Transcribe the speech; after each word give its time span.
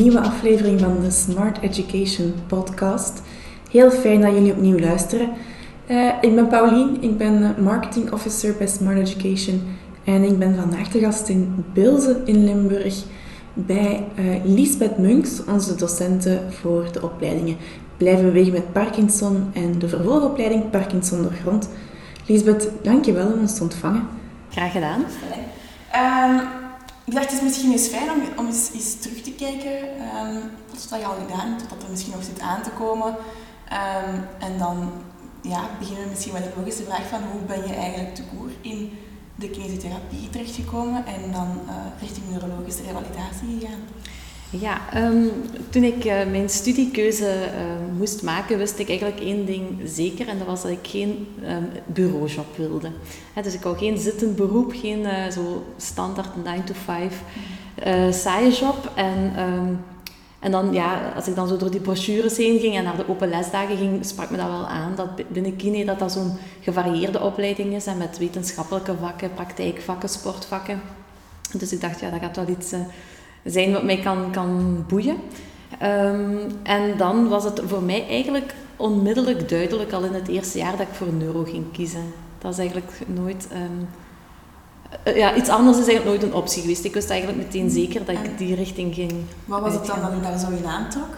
nieuwe 0.00 0.20
aflevering 0.20 0.80
van 0.80 1.00
de 1.00 1.10
Smart 1.10 1.58
Education 1.60 2.34
Podcast. 2.46 3.22
Heel 3.70 3.90
fijn 3.90 4.20
dat 4.20 4.32
jullie 4.32 4.52
opnieuw 4.52 4.78
luisteren. 4.78 5.28
Uh, 5.90 6.12
ik 6.20 6.34
ben 6.34 6.48
Paulien, 6.48 7.02
ik 7.02 7.18
ben 7.18 7.54
Marketing 7.62 8.12
Officer 8.12 8.54
bij 8.58 8.66
Smart 8.66 8.98
Education 8.98 9.62
en 10.04 10.22
ik 10.22 10.38
ben 10.38 10.56
vandaag 10.56 10.88
de 10.88 10.98
gast 10.98 11.28
in 11.28 11.64
Bilze 11.72 12.20
in 12.24 12.44
Limburg 12.44 13.02
bij 13.54 14.04
uh, 14.18 14.24
Lisbeth 14.44 14.98
Munks, 14.98 15.44
onze 15.44 15.74
docente 15.74 16.40
voor 16.48 16.88
de 16.92 17.02
opleidingen 17.02 17.56
Blijven 17.96 18.24
bewegen 18.24 18.52
met 18.52 18.72
Parkinson 18.72 19.50
en 19.52 19.78
de 19.78 19.88
vervolgopleiding 19.88 20.70
Parkinson 20.70 21.22
door 21.22 21.32
grond. 21.42 21.68
Lisbeth, 22.26 22.68
dankjewel 22.82 23.32
om 23.32 23.40
ons 23.40 23.54
te 23.54 23.62
ontvangen. 23.62 24.06
Graag 24.50 24.72
gedaan. 24.72 25.00
Um, 25.94 26.59
ik 27.10 27.16
dacht, 27.16 27.30
het 27.30 27.38
is 27.38 27.42
misschien 27.42 27.72
eens 27.72 27.88
fijn 27.88 28.10
om, 28.36 28.46
eens, 28.46 28.70
eens 28.72 28.94
terug 28.94 29.20
te 29.22 29.32
kijken. 29.32 29.76
Um, 30.16 30.50
wat 30.90 31.00
je 31.00 31.06
al 31.06 31.16
gedaan, 31.26 31.58
totdat 31.58 31.82
er 31.82 31.90
misschien 31.90 32.12
nog 32.12 32.24
zit 32.24 32.40
aan 32.40 32.62
te 32.62 32.70
komen. 32.70 33.08
Um, 33.08 34.26
en 34.38 34.58
dan 34.58 34.92
ja, 35.42 35.60
beginnen 35.78 36.04
we 36.04 36.10
misschien 36.10 36.32
met 36.32 36.44
de 36.44 36.50
logische 36.56 36.84
vraag 36.84 37.08
van 37.08 37.22
hoe 37.32 37.40
ben 37.40 37.66
je 37.66 37.74
eigenlijk 37.74 38.14
te 38.14 38.22
koer 38.22 38.50
in 38.60 38.98
de 39.34 39.50
kinesiotherapie 39.50 40.30
terechtgekomen 40.30 41.06
en 41.06 41.32
dan 41.32 41.60
uh, 41.66 41.72
richting 42.00 42.30
neurologische 42.30 42.82
revalidatie 42.82 43.58
gegaan? 43.60 43.82
Ja, 44.50 44.78
um, 44.96 45.30
toen 45.68 45.82
ik 45.82 46.04
uh, 46.04 46.26
mijn 46.30 46.48
studiekeuze 46.48 47.24
uh, 47.24 47.98
moest 47.98 48.22
maken, 48.22 48.58
wist 48.58 48.78
ik 48.78 48.88
eigenlijk 48.88 49.20
één 49.20 49.46
ding 49.46 49.64
zeker. 49.84 50.28
En 50.28 50.38
dat 50.38 50.46
was 50.46 50.62
dat 50.62 50.70
ik 50.70 50.86
geen 50.88 51.26
um, 51.44 51.68
bureaujob 51.86 52.56
wilde. 52.56 52.90
Dus 53.42 53.54
ik 53.54 53.62
wou 53.62 53.78
geen 53.78 53.98
zittend 53.98 54.36
beroep, 54.36 54.72
geen 54.76 55.00
uh, 55.00 55.28
zo 55.28 55.64
standaard 55.76 56.44
9 56.44 56.64
to 56.64 56.74
5 56.84 57.22
saaie 58.10 58.50
job. 58.50 58.92
En, 58.94 59.32
en 60.38 60.50
dan, 60.50 60.72
ja, 60.72 61.12
als 61.14 61.28
ik 61.28 61.34
dan 61.34 61.48
zo 61.48 61.56
door 61.56 61.70
die 61.70 61.80
brochures 61.80 62.36
heen 62.36 62.58
ging 62.58 62.76
en 62.76 62.84
naar 62.84 62.96
de 62.96 63.08
open 63.08 63.28
lesdagen 63.28 63.76
ging, 63.76 64.04
sprak 64.04 64.30
me 64.30 64.36
dat 64.36 64.46
wel 64.46 64.66
aan. 64.66 64.94
Dat 64.94 65.28
binnen 65.28 65.56
kine 65.56 65.84
dat 65.84 65.98
dat 65.98 66.12
zo'n 66.12 66.32
gevarieerde 66.60 67.20
opleiding 67.20 67.74
is. 67.74 67.86
En 67.86 67.98
met 67.98 68.18
wetenschappelijke 68.18 68.94
vakken, 69.00 69.34
praktijkvakken, 69.34 70.08
sportvakken. 70.08 70.80
Dus 71.52 71.72
ik 71.72 71.80
dacht, 71.80 72.00
ja, 72.00 72.10
dat 72.10 72.20
gaat 72.20 72.36
wel 72.36 72.48
iets 72.48 72.72
zijn 73.44 73.72
wat 73.72 73.84
mij 73.84 73.98
kan, 73.98 74.30
kan 74.32 74.84
boeien. 74.88 75.16
Um, 75.82 76.40
en 76.62 76.96
dan 76.96 77.28
was 77.28 77.44
het 77.44 77.62
voor 77.66 77.82
mij 77.82 78.06
eigenlijk 78.08 78.54
onmiddellijk 78.76 79.48
duidelijk, 79.48 79.92
al 79.92 80.04
in 80.04 80.12
het 80.12 80.28
eerste 80.28 80.58
jaar, 80.58 80.76
dat 80.76 80.80
ik 80.80 80.94
voor 80.94 81.12
neuro 81.12 81.42
ging 81.42 81.64
kiezen. 81.72 82.12
Dat 82.38 82.52
is 82.52 82.58
eigenlijk 82.58 82.90
nooit... 83.06 83.48
Um, 83.52 83.88
ja, 85.14 85.34
iets 85.34 85.48
anders 85.48 85.78
is 85.78 85.86
eigenlijk 85.86 86.18
nooit 86.18 86.32
een 86.32 86.38
optie 86.38 86.60
geweest. 86.60 86.84
Ik 86.84 86.94
wist 86.94 87.10
eigenlijk 87.10 87.38
meteen 87.38 87.70
zeker 87.70 88.04
dat 88.04 88.14
ik 88.14 88.38
die 88.38 88.54
richting 88.54 88.94
ging. 88.94 89.12
Wat 89.44 89.60
was 89.60 89.74
het 89.74 89.86
dan 89.86 90.00
dat 90.00 90.12
u 90.18 90.20
daar 90.22 90.38
zo 90.38 90.50
in 90.50 90.66
aantrok? 90.66 91.16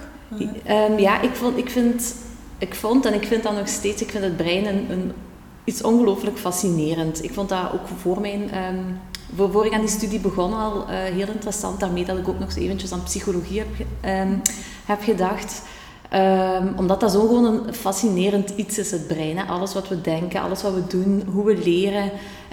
Um, 0.69 0.99
ja, 0.99 1.21
ik 1.21 1.35
vond, 1.35 1.57
ik, 1.57 1.71
vind, 1.71 2.15
ik 2.59 2.75
vond 2.75 3.07
en 3.07 3.15
ik 3.15 3.27
vind 3.27 3.43
dat 3.43 3.57
nog 3.57 3.69
steeds, 3.69 4.03
ik 4.03 4.11
vind 4.11 4.25
het 4.25 4.37
brein 4.37 4.67
een, 4.67 4.91
een 4.91 5.13
iets 5.65 5.83
ongelooflijk 5.83 6.39
fascinerend. 6.39 7.25
Ik 7.25 7.33
vond 7.33 7.49
dat 7.49 7.73
ook 7.73 7.89
voor 8.01 8.21
mijn 8.21 8.51
voor 9.37 9.67
ik 9.67 9.73
aan 9.73 9.81
die 9.81 9.89
studie 9.89 10.21
begon 10.21 10.53
al 10.53 10.77
uh, 10.77 10.85
heel 10.89 11.29
interessant. 11.29 11.81
Daarmee 11.81 12.05
dat 12.05 12.19
ik 12.19 12.29
ook 12.29 12.39
nog 12.39 12.49
eens 12.49 12.57
eventjes 12.57 12.93
aan 12.93 13.03
psychologie 13.03 13.59
heb, 13.59 13.87
um, 14.29 14.41
heb 14.85 15.03
gedacht. 15.03 15.63
Um, 16.15 16.75
omdat 16.77 17.01
dat 17.01 17.13
zo 17.13 17.21
gewoon 17.21 17.45
een 17.45 17.75
fascinerend 17.75 18.51
iets 18.57 18.79
is, 18.79 18.91
het 18.91 19.07
brein. 19.07 19.39
Hè? 19.39 19.45
Alles 19.45 19.75
wat 19.75 19.89
we 19.89 20.01
denken, 20.01 20.41
alles 20.41 20.63
wat 20.63 20.75
we 20.75 20.87
doen, 20.87 21.23
hoe 21.33 21.45
we 21.45 21.57
leren. 21.65 22.11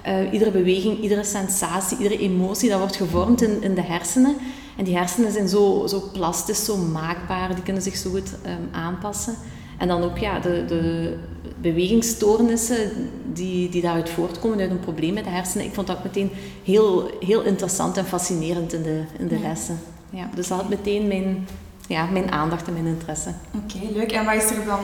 Uh, 0.07 0.33
iedere 0.33 0.51
beweging, 0.51 1.01
iedere 1.01 1.23
sensatie, 1.23 1.97
iedere 1.97 2.19
emotie, 2.19 2.69
dat 2.69 2.79
wordt 2.79 2.95
gevormd 2.95 3.41
in, 3.41 3.63
in 3.63 3.75
de 3.75 3.81
hersenen. 3.81 4.35
En 4.77 4.83
die 4.83 4.97
hersenen 4.97 5.31
zijn 5.31 5.47
zo, 5.47 5.87
zo 5.87 6.03
plastisch, 6.13 6.65
zo 6.65 6.77
maakbaar. 6.77 7.55
Die 7.55 7.63
kunnen 7.63 7.81
zich 7.81 7.97
zo 7.97 8.09
goed 8.09 8.29
um, 8.45 8.69
aanpassen. 8.71 9.35
En 9.79 9.87
dan 9.87 10.03
ook 10.03 10.17
ja, 10.17 10.39
de, 10.39 10.65
de 10.67 11.17
bewegingsstoornissen 11.61 12.91
die, 13.33 13.69
die 13.69 13.81
daaruit 13.81 14.09
voortkomen 14.09 14.59
uit 14.59 14.71
een 14.71 14.79
probleem 14.79 15.13
met 15.13 15.23
de 15.23 15.29
hersenen. 15.29 15.65
Ik 15.65 15.73
vond 15.73 15.87
dat 15.87 16.03
meteen 16.03 16.31
heel, 16.63 17.11
heel 17.19 17.41
interessant 17.41 17.97
en 17.97 18.05
fascinerend 18.05 18.73
in 18.73 18.83
de, 18.83 19.03
in 19.17 19.27
de 19.27 19.39
lessen. 19.39 19.79
Ja, 20.09 20.29
dus 20.35 20.47
dat 20.47 20.59
had 20.59 20.69
meteen 20.69 21.07
mijn, 21.07 21.47
ja, 21.87 22.05
mijn 22.05 22.31
aandacht 22.31 22.67
en 22.67 22.73
mijn 22.73 22.85
interesse. 22.85 23.29
Oké, 23.55 23.93
leuk. 23.93 24.11
En 24.11 24.25
wat 24.25 24.35
is 24.35 24.49
er 24.49 24.65
dan 24.65 24.79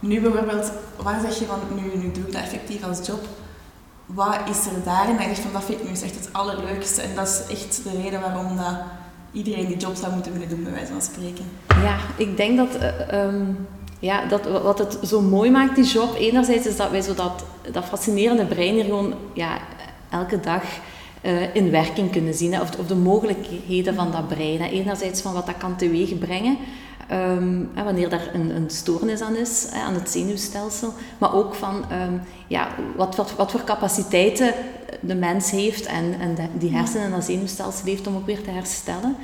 nu 0.00 0.20
bijvoorbeeld, 0.20 0.72
waar 1.02 1.20
zeg 1.20 1.38
je 1.38 1.44
van, 1.44 1.58
nu, 1.74 2.02
nu 2.02 2.12
doe 2.12 2.26
ik 2.26 2.32
dat 2.32 2.42
effectief 2.42 2.84
als 2.84 3.06
job? 3.06 3.26
Wat 4.06 4.38
is 4.50 4.66
er 4.66 4.84
daarin 4.84 5.16
dat 5.16 5.36
je 5.36 5.42
van, 5.42 5.52
dat 5.52 5.64
vind 5.64 5.80
ik 5.80 5.86
nu 5.86 5.90
echt 5.90 6.14
het 6.14 6.28
allerleukste 6.32 7.02
en 7.02 7.14
dat 7.14 7.26
is 7.26 7.56
echt 7.56 7.80
de 7.84 8.02
reden 8.02 8.20
waarom 8.20 8.56
dat 8.56 8.76
iedereen 9.32 9.66
die 9.66 9.76
job 9.76 9.96
zou 9.96 10.12
moeten 10.12 10.32
willen 10.32 10.48
doen, 10.48 10.62
bij 10.62 10.72
wijze 10.72 10.92
van 10.92 11.02
spreken? 11.02 11.44
Ja, 11.68 11.96
ik 12.16 12.36
denk 12.36 12.56
dat... 12.56 12.82
Uh, 12.82 13.24
um, 13.24 13.66
ja, 13.98 14.26
dat, 14.26 14.62
wat 14.62 14.78
het 14.78 14.98
zo 15.02 15.20
mooi 15.20 15.50
maakt, 15.50 15.74
die 15.74 15.84
job, 15.84 16.14
enerzijds 16.18 16.66
is 16.66 16.76
dat 16.76 16.90
wij 16.90 17.00
zo 17.00 17.14
dat, 17.14 17.44
dat 17.72 17.84
fascinerende 17.84 18.44
brein 18.44 18.74
hier 18.74 18.84
gewoon 18.84 19.14
ja, 19.32 19.58
elke 20.10 20.40
dag 20.40 20.62
uh, 21.22 21.54
in 21.54 21.70
werking 21.70 22.10
kunnen 22.10 22.34
zien. 22.34 22.60
Of, 22.60 22.70
de 22.70 22.94
mogelijkheden 22.94 23.94
van 23.94 24.12
dat 24.12 24.28
brein. 24.28 24.60
Enerzijds 24.60 25.20
van 25.20 25.32
wat 25.32 25.46
dat 25.46 25.56
kan 25.56 25.76
teweeg 25.76 26.18
brengen. 26.18 26.56
Um, 27.12 27.70
hè, 27.74 27.84
wanneer 27.84 28.08
daar 28.08 28.30
een, 28.32 28.56
een 28.56 28.70
stoornis 28.70 29.20
aan 29.20 29.36
is, 29.36 29.68
aan 29.86 29.94
het 29.94 30.10
zenuwstelsel. 30.10 30.92
Maar 31.18 31.34
ook 31.34 31.54
van 31.54 31.74
um, 31.74 32.20
ja, 32.46 32.68
wat, 32.96 33.16
wat, 33.16 33.34
wat 33.36 33.50
voor 33.50 33.64
capaciteiten 33.64 34.54
de 35.00 35.14
mens 35.14 35.50
heeft 35.50 35.86
en, 35.86 36.14
en 36.20 36.50
die 36.58 36.76
hersenen 36.76 37.04
en 37.04 37.10
dat 37.10 37.24
zenuwstelsel 37.24 37.84
heeft 37.84 38.06
om 38.06 38.16
ook 38.16 38.26
weer 38.26 38.42
te 38.42 38.50
herstellen. 38.50 39.16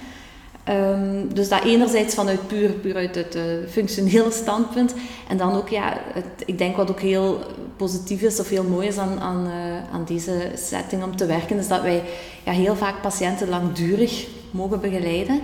Um, 0.68 1.34
dus 1.34 1.48
dat 1.48 1.64
enerzijds 1.64 2.14
vanuit 2.14 2.46
puur, 2.46 2.70
puur 2.70 2.96
uit 2.96 3.14
het 3.14 3.36
uh, 3.36 3.42
functionele 3.68 4.30
standpunt. 4.30 4.94
En 5.28 5.36
dan 5.36 5.54
ook, 5.54 5.68
ja, 5.68 5.98
het, 6.12 6.24
ik 6.46 6.58
denk 6.58 6.76
wat 6.76 6.90
ook 6.90 7.00
heel 7.00 7.38
positief 7.76 8.22
is 8.22 8.40
of 8.40 8.48
heel 8.48 8.64
mooi 8.64 8.86
is 8.86 8.98
aan, 8.98 9.20
aan, 9.20 9.46
uh, 9.46 9.94
aan 9.94 10.04
deze 10.04 10.50
setting 10.54 11.02
om 11.02 11.16
te 11.16 11.26
werken, 11.26 11.58
is 11.58 11.68
dat 11.68 11.82
wij 11.82 12.02
ja, 12.44 12.52
heel 12.52 12.76
vaak 12.76 13.00
patiënten 13.00 13.48
langdurig 13.48 14.26
mogen 14.50 14.80
begeleiden. 14.80 15.40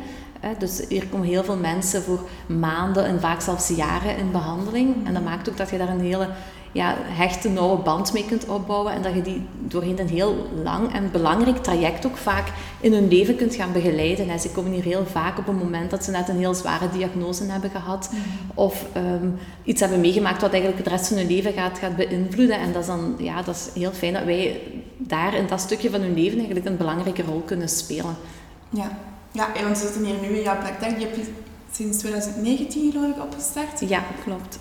Dus 0.58 0.82
hier 0.88 1.06
komen 1.06 1.26
heel 1.26 1.44
veel 1.44 1.56
mensen 1.56 2.02
voor 2.02 2.20
maanden 2.46 3.04
en 3.04 3.20
vaak 3.20 3.40
zelfs 3.40 3.68
jaren 3.68 4.16
in 4.16 4.30
behandeling. 4.30 5.06
En 5.06 5.14
dat 5.14 5.24
maakt 5.24 5.48
ook 5.48 5.56
dat 5.56 5.70
je 5.70 5.78
daar 5.78 5.88
een 5.88 6.00
hele 6.00 6.28
ja, 6.72 6.94
hechte, 6.98 7.48
nauwe 7.48 7.82
band 7.82 8.12
mee 8.12 8.24
kunt 8.24 8.46
opbouwen. 8.46 8.92
En 8.92 9.02
dat 9.02 9.14
je 9.14 9.22
die 9.22 9.42
doorheen 9.58 10.00
een 10.00 10.08
heel 10.08 10.46
lang 10.62 10.92
en 10.92 11.10
belangrijk 11.10 11.56
traject 11.56 12.06
ook 12.06 12.16
vaak 12.16 12.52
in 12.80 12.92
hun 12.92 13.08
leven 13.08 13.36
kunt 13.36 13.54
gaan 13.54 13.72
begeleiden. 13.72 14.28
En 14.28 14.40
ze 14.40 14.50
komen 14.50 14.72
hier 14.72 14.84
heel 14.84 15.06
vaak 15.06 15.38
op 15.38 15.48
een 15.48 15.56
moment 15.56 15.90
dat 15.90 16.04
ze 16.04 16.10
net 16.10 16.28
een 16.28 16.38
heel 16.38 16.54
zware 16.54 16.88
diagnose 16.92 17.44
hebben 17.44 17.70
gehad. 17.70 18.10
Mhm. 18.10 18.20
Of 18.54 18.84
um, 18.96 19.38
iets 19.64 19.80
hebben 19.80 20.00
meegemaakt 20.00 20.40
wat 20.40 20.52
eigenlijk 20.52 20.84
het 20.84 20.92
rest 20.92 21.08
van 21.08 21.16
hun 21.16 21.26
leven 21.26 21.52
gaat, 21.52 21.78
gaat 21.78 21.96
beïnvloeden. 21.96 22.58
En 22.58 22.72
dat 22.72 22.82
is 22.82 22.88
dan 22.88 23.14
ja, 23.18 23.42
dat 23.42 23.54
is 23.54 23.80
heel 23.80 23.92
fijn 23.92 24.12
dat 24.12 24.24
wij 24.24 24.60
daar 24.96 25.34
in 25.34 25.46
dat 25.46 25.60
stukje 25.60 25.90
van 25.90 26.00
hun 26.00 26.14
leven 26.14 26.36
eigenlijk 26.36 26.66
een 26.66 26.76
belangrijke 26.76 27.22
rol 27.22 27.40
kunnen 27.40 27.68
spelen. 27.68 28.16
Ja, 28.70 28.98
ja 29.32 29.48
want 29.62 29.78
we 29.78 29.84
zitten 29.84 30.04
hier 30.04 30.20
nu 30.20 30.36
in 30.36 30.42
jouw 30.42 30.58
praktijk. 30.58 30.98
Je 30.98 31.06
hebt 31.06 31.28
sinds 31.72 31.98
2019 31.98 32.92
geloof 32.92 33.16
ik 33.16 33.22
opgestart. 33.22 33.80
Ja, 33.88 34.02
klopt. 34.24 34.58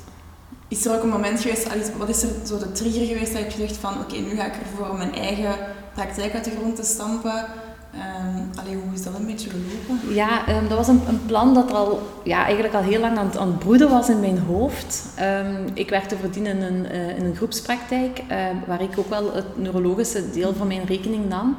Is 0.67 0.85
er 0.85 0.95
ook 0.95 1.03
een 1.03 1.09
moment 1.09 1.41
geweest, 1.41 1.97
wat 1.97 2.09
is 2.09 2.23
er 2.23 2.29
zo 2.45 2.57
de 2.57 2.71
trigger 2.71 3.05
geweest 3.05 3.33
dat 3.33 3.41
je 3.41 3.51
gezegd 3.51 3.77
van 3.77 3.93
oké, 3.99 4.15
nu 4.15 4.35
ga 4.35 4.45
ik 4.45 4.55
ervoor 4.55 4.89
om 4.89 4.97
mijn 4.97 5.15
eigen 5.15 5.55
praktijk 5.93 6.33
uit 6.33 6.43
de 6.43 6.51
grond 6.59 6.75
te 6.75 6.83
stampen? 6.83 7.45
Um, 7.93 8.65
hoe 8.65 8.93
is 8.93 9.03
dat 9.03 9.13
een 9.15 9.25
beetje 9.25 9.49
gelopen? 9.49 10.13
Ja, 10.13 10.49
um, 10.49 10.67
dat 10.67 10.77
was 10.77 10.87
een, 10.87 11.01
een, 11.07 11.25
plan 11.25 11.53
dat 11.53 11.71
al, 11.71 12.01
ja, 12.23 12.43
eigenlijk 12.43 12.73
al 12.73 12.81
heel 12.81 12.99
lang 12.99 13.17
aan 13.17 13.37
aan 13.37 13.47
het 13.47 13.59
broeden 13.59 13.89
was 13.89 14.09
in 14.09 14.19
mijn 14.19 14.39
hoofd. 14.39 15.05
Um, 15.21 15.65
ik 15.73 15.89
werkte 15.89 16.17
voordien 16.17 16.45
in 16.45 16.61
een, 16.61 16.91
in 16.91 17.25
een 17.25 17.35
groepspraktijk, 17.35 18.21
waar 18.67 18.81
ik 18.81 18.97
ook 18.97 19.09
wel 19.09 19.33
het 19.33 19.57
neurologische 19.57 20.31
deel 20.31 20.53
van 20.53 20.67
mijn 20.67 20.85
rekening 20.85 21.29
nam. 21.29 21.57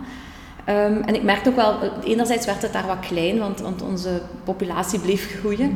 Um, 0.68 1.02
en 1.02 1.14
ik 1.14 1.22
merkte 1.22 1.48
ook 1.48 1.56
wel, 1.56 1.78
enerzijds 2.04 2.46
werd 2.46 2.62
het 2.62 2.72
daar 2.72 2.86
wat 2.86 3.00
klein, 3.00 3.38
want, 3.38 3.60
want 3.60 3.82
onze 3.82 4.20
populatie 4.44 4.98
bleef 4.98 5.38
groeien. 5.38 5.68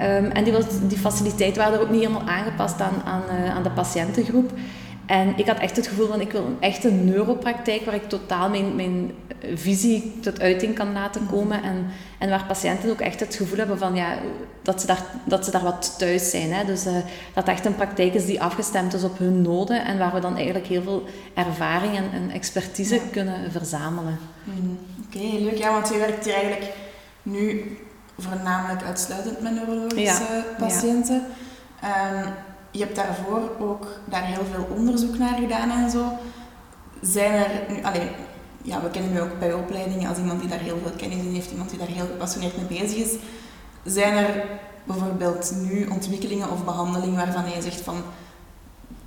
Um, 0.00 0.30
en 0.30 0.44
die, 0.44 0.52
was, 0.52 0.64
die 0.88 0.98
faciliteiten 0.98 1.62
waren 1.62 1.78
er 1.78 1.84
ook 1.84 1.90
niet 1.90 2.00
helemaal 2.00 2.28
aangepast 2.28 2.80
aan, 2.80 3.02
aan, 3.04 3.22
uh, 3.40 3.54
aan 3.54 3.62
de 3.62 3.70
patiëntengroep. 3.70 4.50
En 5.06 5.32
ik 5.36 5.46
had 5.46 5.58
echt 5.58 5.76
het 5.76 5.86
gevoel 5.86 6.06
van 6.06 6.20
ik 6.20 6.32
wil 6.32 6.44
een 6.44 6.60
echte 6.60 6.90
neuropraktijk 6.90 7.84
waar 7.84 7.94
ik 7.94 8.08
totaal 8.08 8.50
mijn, 8.50 8.76
mijn 8.76 9.12
visie 9.54 10.18
tot 10.20 10.40
uiting 10.40 10.74
kan 10.74 10.92
laten 10.92 11.26
komen. 11.26 11.62
En, 11.62 11.86
en 12.18 12.28
waar 12.28 12.44
patiënten 12.46 12.90
ook 12.90 13.00
echt 13.00 13.20
het 13.20 13.34
gevoel 13.34 13.58
hebben 13.58 13.78
van 13.78 13.94
ja, 13.94 14.18
dat, 14.62 14.80
ze 14.80 14.86
daar, 14.86 15.04
dat 15.24 15.44
ze 15.44 15.50
daar 15.50 15.62
wat 15.62 15.94
thuis 15.98 16.30
zijn. 16.30 16.52
Hè. 16.52 16.64
Dus 16.64 16.86
uh, 16.86 16.92
dat 17.34 17.48
echt 17.48 17.64
een 17.64 17.74
praktijk 17.74 18.14
is 18.14 18.26
die 18.26 18.42
afgestemd 18.42 18.94
is 18.94 19.04
op 19.04 19.18
hun 19.18 19.42
noden 19.42 19.84
en 19.84 19.98
waar 19.98 20.14
we 20.14 20.20
dan 20.20 20.36
eigenlijk 20.36 20.66
heel 20.66 20.82
veel 20.82 21.04
ervaring 21.34 21.96
en, 21.96 22.10
en 22.12 22.30
expertise 22.30 23.00
kunnen 23.10 23.52
verzamelen. 23.52 24.18
Mm, 24.44 24.78
Oké, 25.06 25.16
okay, 25.16 25.42
leuk. 25.42 25.58
Ja, 25.58 25.72
want 25.72 25.88
je 25.88 25.98
werkt 25.98 26.24
hier 26.24 26.34
eigenlijk 26.34 26.72
nu 27.22 27.76
voornamelijk 28.18 28.82
uitsluitend 28.82 29.40
met 29.40 29.52
neurologische 29.52 30.44
patiënten. 30.58 31.22
Ja. 31.82 32.22
Um, 32.24 32.32
je 32.74 32.80
hebt 32.80 32.96
daarvoor 32.96 33.50
ook 33.60 33.86
daar 34.04 34.24
heel 34.24 34.44
veel 34.52 34.66
onderzoek 34.76 35.18
naar 35.18 35.38
gedaan 35.38 35.70
en 35.70 35.90
zo. 35.90 36.04
Zijn 37.00 37.32
er 37.32 37.50
nu, 37.68 37.84
alleen, 37.84 38.08
ja, 38.62 38.82
we 38.82 38.90
kennen 38.90 39.16
u 39.16 39.20
ook 39.20 39.38
bij 39.38 39.52
opleidingen 39.52 40.08
als 40.08 40.18
iemand 40.18 40.40
die 40.40 40.48
daar 40.48 40.58
heel 40.58 40.78
veel 40.82 40.96
kennis 40.96 41.18
in 41.18 41.34
heeft, 41.34 41.50
iemand 41.50 41.70
die 41.70 41.78
daar 41.78 41.88
heel 41.88 42.06
gepassioneerd 42.06 42.56
mee 42.56 42.80
bezig 42.80 42.96
is. 42.96 43.12
zijn 43.84 44.16
er 44.16 44.44
bijvoorbeeld 44.84 45.52
nu 45.62 45.86
ontwikkelingen 45.86 46.50
of 46.50 46.64
behandelingen 46.64 47.16
waarvan 47.16 47.50
je 47.50 47.62
zegt 47.62 47.80
van 47.80 48.02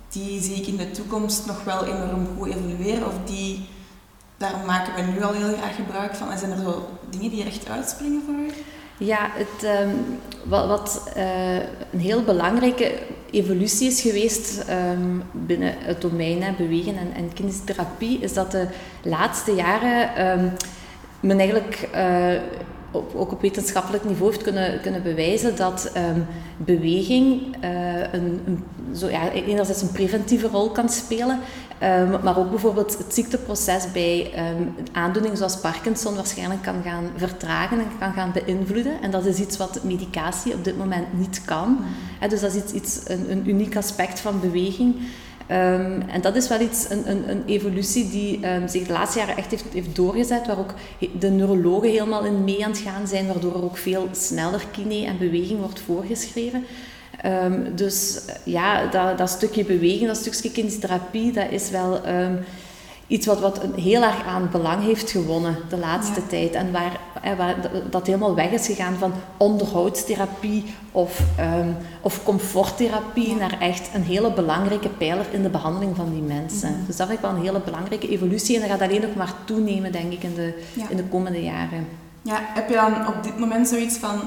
die 0.08 0.42
zie 0.42 0.56
ik 0.56 0.66
in 0.66 0.76
de 0.76 0.90
toekomst 0.90 1.46
nog 1.46 1.64
wel 1.64 1.84
enorm 1.84 2.26
goed 2.38 2.48
evolueren 2.48 3.06
of 3.06 3.14
die, 3.24 3.68
daar 4.36 4.54
maken 4.66 4.94
we 4.94 5.12
nu 5.12 5.22
al 5.22 5.32
heel 5.32 5.56
graag 5.56 5.74
gebruik 5.74 6.14
van. 6.14 6.30
En 6.30 6.38
zijn 6.38 6.50
er 6.50 6.58
zo 6.58 6.88
dingen 7.10 7.30
die 7.30 7.44
echt 7.44 7.68
uitspringen 7.68 8.22
voor 8.26 8.34
u? 8.34 8.50
Ja, 9.04 9.30
het, 9.32 9.62
ehm, 9.62 9.94
wat, 10.44 10.66
wat 10.66 11.10
uh, 11.16 11.54
een 11.92 12.00
heel 12.00 12.22
belangrijke 12.22 12.98
evolutie 13.30 13.86
is 13.86 14.00
geweest 14.00 14.64
um, 14.70 15.22
binnen 15.32 15.74
het 15.78 16.00
domein 16.00 16.42
hè, 16.42 16.52
bewegen 16.52 16.96
en, 16.96 17.12
en 17.14 17.32
kinesiotherapie, 17.32 18.18
is 18.20 18.32
dat 18.32 18.50
de 18.50 18.66
laatste 19.02 19.52
jaren 19.52 20.26
um, 20.28 20.52
men 21.20 21.38
eigenlijk 21.38 21.88
op, 22.90 23.14
ook 23.14 23.32
op 23.32 23.40
wetenschappelijk 23.40 24.04
niveau 24.04 24.30
heeft 24.30 24.42
kunnen, 24.42 24.80
kunnen 24.80 25.02
bewijzen 25.02 25.56
dat 25.56 25.92
um, 25.96 26.26
beweging 26.56 27.56
uh, 27.64 28.12
een, 28.12 28.40
een, 28.46 28.64
zo, 28.94 29.08
ja, 29.08 29.30
enerzijds 29.30 29.82
een 29.82 29.92
preventieve 29.92 30.48
rol 30.48 30.70
kan 30.70 30.88
spelen, 30.88 31.38
um, 31.82 32.22
maar 32.22 32.38
ook 32.38 32.50
bijvoorbeeld 32.50 32.98
het 32.98 33.14
ziekteproces 33.14 33.92
bij 33.92 34.32
um, 34.58 34.74
aandoeningen 34.92 35.36
zoals 35.36 35.60
Parkinson 35.60 36.14
waarschijnlijk 36.14 36.62
kan 36.62 36.82
gaan 36.84 37.04
vertragen 37.16 37.78
en 37.78 37.86
kan 37.98 38.12
gaan 38.12 38.32
beïnvloeden. 38.32 39.02
En 39.02 39.10
dat 39.10 39.24
is 39.24 39.38
iets 39.38 39.56
wat 39.56 39.84
medicatie 39.84 40.54
op 40.54 40.64
dit 40.64 40.78
moment 40.78 41.18
niet 41.18 41.42
kan. 41.44 41.68
Mm. 41.68 41.84
He, 42.18 42.28
dus 42.28 42.40
dat 42.40 42.54
is 42.54 42.62
iets, 42.62 42.72
iets, 42.72 43.00
een, 43.04 43.30
een 43.30 43.48
uniek 43.48 43.76
aspect 43.76 44.20
van 44.20 44.40
beweging. 44.40 44.94
Um, 45.50 46.02
en 46.08 46.20
dat 46.20 46.36
is 46.36 46.48
wel 46.48 46.60
iets, 46.60 46.90
een, 46.90 47.10
een, 47.10 47.30
een 47.30 47.42
evolutie 47.46 48.10
die 48.10 48.40
zich 48.66 48.86
de 48.86 48.92
laatste 48.92 49.18
jaren 49.18 49.36
echt 49.36 49.50
heeft, 49.50 49.64
heeft 49.72 49.96
doorgezet, 49.96 50.46
waar 50.46 50.58
ook 50.58 50.74
de 51.18 51.28
neurologen 51.28 51.88
helemaal 51.88 52.24
in 52.24 52.44
mee 52.44 52.64
aan 52.64 52.70
het 52.70 52.80
gaan 52.80 53.06
zijn, 53.06 53.26
waardoor 53.26 53.54
er 53.54 53.64
ook 53.64 53.76
veel 53.76 54.08
sneller 54.12 54.66
kine 54.72 55.06
en 55.06 55.18
beweging 55.18 55.60
wordt 55.60 55.80
voorgeschreven. 55.80 56.64
Um, 57.24 57.76
dus 57.76 58.20
ja, 58.44 58.86
dat, 58.86 59.18
dat 59.18 59.30
stukje 59.30 59.64
bewegen, 59.64 60.06
dat 60.06 60.16
stukje 60.16 60.50
kinesiotherapie, 60.50 61.32
dat 61.32 61.50
is 61.50 61.70
wel 61.70 62.00
iets 63.08 63.26
wat, 63.26 63.40
wat 63.40 63.60
heel 63.76 64.02
erg 64.02 64.24
aan 64.26 64.48
belang 64.52 64.84
heeft 64.84 65.10
gewonnen 65.10 65.56
de 65.68 65.76
laatste 65.76 66.26
tijd. 66.26 66.52
En 66.52 66.72
waar, 66.72 67.00
waar 67.36 67.56
dat 67.90 68.06
helemaal 68.06 68.34
weg 68.34 68.50
is 68.50 68.66
gegaan 68.66 68.96
van 68.98 69.12
onderhoudstherapie 69.36 70.64
of, 70.92 71.20
um, 71.40 71.76
of 72.00 72.24
comforttherapie 72.24 73.34
naar 73.36 73.60
echt 73.60 73.90
een 73.94 74.02
hele 74.02 74.32
belangrijke 74.32 74.88
pijler 74.88 75.26
in 75.30 75.42
de 75.42 75.48
behandeling 75.48 75.96
van 75.96 76.10
die 76.12 76.22
mensen. 76.22 76.70
Mm 76.70 76.86
Dus 76.86 76.96
dat 76.96 77.06
vind 77.06 77.18
ik 77.18 77.24
wel 77.24 77.34
een 77.34 77.44
hele 77.44 77.60
belangrijke 77.60 78.08
evolutie 78.08 78.54
en 78.54 78.60
dat 78.60 78.70
gaat 78.70 78.88
alleen 78.88 79.00
nog 79.00 79.14
maar 79.14 79.32
toenemen, 79.44 79.92
denk 79.92 80.12
ik, 80.12 80.22
in 80.22 80.34
de, 80.34 80.62
in 80.88 80.96
de 80.96 81.04
komende 81.04 81.42
jaren. 81.42 81.86
Ja, 82.22 82.40
heb 82.54 82.68
je 82.68 82.74
dan 82.74 83.06
op 83.06 83.22
dit 83.22 83.38
moment 83.38 83.68
zoiets 83.68 83.96
van 83.96 84.20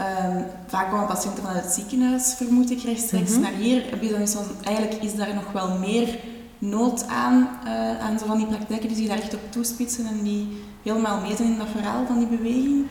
Um, 0.00 0.44
vaak 0.66 0.90
komen 0.90 1.06
patiënten 1.06 1.44
vanuit 1.44 1.64
het 1.64 1.72
ziekenhuis, 1.72 2.34
vermoed 2.36 2.70
ik, 2.70 2.82
rechtstreeks 2.82 3.28
mm 3.28 3.34
-hmm. 3.34 3.42
naar 3.42 3.60
hier. 3.60 3.82
Heb 3.90 4.02
je 4.02 4.08
dan 4.08 4.22
iets 4.22 4.34
van, 4.34 4.44
eigenlijk 4.64 5.02
is 5.02 5.14
daar 5.14 5.34
nog 5.34 5.52
wel 5.52 5.78
meer 5.78 6.18
nood 6.58 7.06
aan, 7.06 7.48
uh, 7.64 7.98
aan 7.98 8.18
zo 8.18 8.26
van 8.26 8.36
die 8.36 8.46
praktijken 8.46 8.88
die 8.88 8.96
zich 8.96 9.08
daar 9.08 9.18
echt 9.18 9.34
op 9.34 9.40
toespitsen 9.50 10.06
en 10.06 10.22
die 10.22 10.62
helemaal 10.82 11.20
mee 11.20 11.36
zijn 11.36 11.48
in 11.48 11.58
dat 11.58 11.66
verhaal 11.72 12.06
van 12.06 12.18
die 12.18 12.38
beweging? 12.38 12.86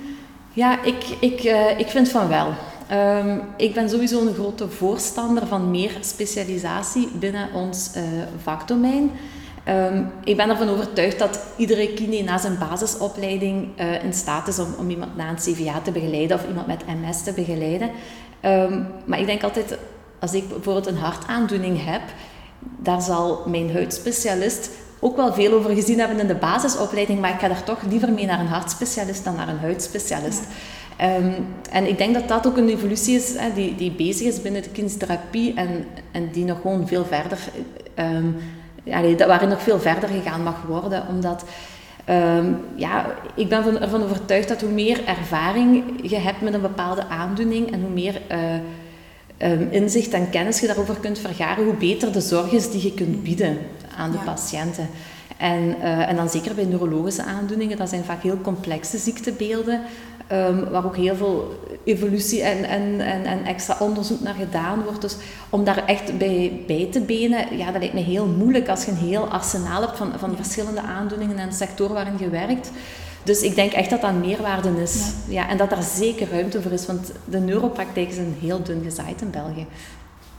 Ja, 0.53 0.83
ik, 0.83 1.03
ik, 1.19 1.43
uh, 1.43 1.79
ik 1.79 1.87
vind 1.87 2.09
van 2.09 2.27
wel. 2.27 2.53
Um, 2.91 3.41
ik 3.57 3.73
ben 3.73 3.89
sowieso 3.89 4.27
een 4.27 4.33
grote 4.33 4.69
voorstander 4.69 5.47
van 5.47 5.71
meer 5.71 5.91
specialisatie 6.01 7.07
binnen 7.07 7.53
ons 7.53 7.91
uh, 7.95 8.03
vakdomein. 8.43 9.11
Um, 9.67 10.11
ik 10.23 10.37
ben 10.37 10.49
ervan 10.49 10.69
overtuigd 10.69 11.19
dat 11.19 11.39
iedere 11.57 11.93
kine 11.93 12.21
na 12.21 12.37
zijn 12.37 12.57
basisopleiding 12.57 13.67
uh, 13.79 14.03
in 14.03 14.13
staat 14.13 14.47
is 14.47 14.59
om, 14.59 14.73
om 14.77 14.89
iemand 14.89 15.15
na 15.15 15.29
een 15.29 15.35
CVA 15.35 15.79
te 15.79 15.91
begeleiden 15.91 16.37
of 16.37 16.47
iemand 16.47 16.67
met 16.67 16.83
MS 16.87 17.23
te 17.23 17.33
begeleiden. 17.33 17.89
Um, 18.45 18.87
maar 19.05 19.19
ik 19.19 19.25
denk 19.25 19.43
altijd, 19.43 19.77
als 20.19 20.33
ik 20.33 20.49
bijvoorbeeld 20.49 20.87
een 20.87 20.97
hartaandoening 20.97 21.85
heb, 21.85 22.01
daar 22.59 23.01
zal 23.01 23.43
mijn 23.45 23.71
huidspecialist 23.71 24.69
ook 24.99 25.15
wel 25.15 25.33
veel 25.33 25.53
over 25.53 25.75
gezien 25.75 25.99
hebben 25.99 26.19
in 26.19 26.27
de 26.27 26.35
basisopleiding, 26.35 27.19
maar 27.19 27.33
ik 27.33 27.39
ga 27.39 27.47
daar 27.47 27.63
toch 27.63 27.81
liever 27.89 28.11
mee 28.11 28.25
naar 28.25 28.39
een 28.39 28.47
hartspecialist 28.47 29.23
dan 29.23 29.35
naar 29.35 29.47
een 29.47 29.59
huidspecialist. 29.59 30.43
Ja. 30.97 31.15
Um, 31.15 31.33
en 31.71 31.87
ik 31.87 31.97
denk 31.97 32.13
dat 32.13 32.27
dat 32.27 32.47
ook 32.47 32.57
een 32.57 32.69
evolutie 32.69 33.15
is 33.15 33.35
hè, 33.37 33.53
die, 33.53 33.75
die 33.75 33.91
bezig 33.91 34.27
is 34.27 34.41
binnen 34.41 34.63
de 34.63 34.69
kinestherapie 34.69 35.53
en, 35.53 35.85
en 36.11 36.29
die 36.31 36.45
nog 36.45 36.61
gewoon 36.61 36.87
veel 36.87 37.05
verder, 37.05 37.37
ja, 38.83 39.25
waarin 39.27 39.49
nog 39.49 39.61
veel 39.61 39.79
verder 39.79 40.09
gegaan 40.09 40.43
mag 40.43 40.61
worden, 40.67 41.07
omdat 41.09 41.43
um, 42.09 42.59
ja, 42.75 43.05
ik 43.35 43.49
ben 43.49 43.63
van, 43.63 43.79
ervan 43.79 44.03
overtuigd 44.03 44.47
dat 44.47 44.61
hoe 44.61 44.69
meer 44.69 45.05
ervaring 45.05 45.83
je 46.09 46.17
hebt 46.17 46.41
met 46.41 46.53
een 46.53 46.61
bepaalde 46.61 47.07
aandoening 47.07 47.71
en 47.71 47.81
hoe 47.81 47.89
meer 47.89 48.21
uh, 48.31 49.51
um, 49.51 49.67
inzicht 49.71 50.13
en 50.13 50.29
kennis 50.29 50.59
je 50.59 50.67
daarover 50.67 50.95
kunt 50.95 51.19
vergaren, 51.19 51.63
hoe 51.63 51.73
beter 51.73 52.11
de 52.11 52.21
zorg 52.21 52.51
is 52.51 52.71
die 52.71 52.83
je 52.83 52.93
kunt 52.93 53.23
bieden 53.23 53.57
aan 53.97 54.11
de 54.11 54.17
ja. 54.17 54.23
patiënten. 54.23 54.89
En, 55.41 55.75
uh, 55.79 56.09
en 56.09 56.15
dan 56.15 56.29
zeker 56.29 56.55
bij 56.55 56.65
neurologische 56.65 57.23
aandoeningen, 57.23 57.77
dat 57.77 57.89
zijn 57.89 58.03
vaak 58.03 58.23
heel 58.23 58.41
complexe 58.41 58.97
ziektebeelden, 58.97 59.81
um, 60.31 60.69
waar 60.69 60.85
ook 60.85 60.95
heel 60.95 61.15
veel 61.15 61.59
evolutie 61.83 62.41
en, 62.41 62.63
en, 62.63 62.99
en, 62.99 63.25
en, 63.25 63.45
extra 63.45 63.75
onderzoek 63.79 64.19
naar 64.21 64.33
gedaan 64.33 64.83
wordt. 64.83 65.01
Dus 65.01 65.15
om 65.49 65.63
daar 65.63 65.85
echt 65.85 66.17
bij, 66.17 66.63
bij 66.67 66.87
te 66.91 67.01
benen, 67.01 67.57
ja, 67.57 67.71
dat 67.71 67.81
lijkt 67.81 67.93
me 67.93 67.99
heel 67.99 68.25
moeilijk 68.25 68.69
als 68.69 68.85
je 68.85 68.91
een 68.91 68.97
heel 68.97 69.27
arsenaal 69.27 69.81
hebt 69.81 69.97
van, 69.97 70.11
van 70.17 70.35
verschillende 70.35 70.81
aandoeningen 70.81 71.37
en 71.37 71.53
sectoren 71.53 71.93
waarin 71.93 72.17
je 72.19 72.29
werkt. 72.29 72.71
Dus 73.23 73.41
ik 73.41 73.55
denk 73.55 73.71
echt 73.71 73.89
dat 73.89 74.01
dat 74.01 74.13
meerwaarde 74.13 74.81
is. 74.81 74.95
Ja. 75.27 75.33
ja. 75.33 75.49
en 75.49 75.57
dat 75.57 75.69
daar 75.69 75.83
zeker 75.83 76.29
ruimte 76.31 76.61
voor 76.61 76.71
is, 76.71 76.85
want 76.85 77.11
de 77.25 77.39
neuropraktijk 77.39 78.09
is 78.09 78.17
een 78.17 78.37
heel 78.39 78.63
dun 78.63 78.83
gezaaid 78.83 79.21
in 79.21 79.31
België. 79.31 79.65